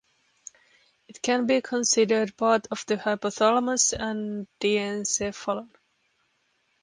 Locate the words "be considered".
1.45-2.35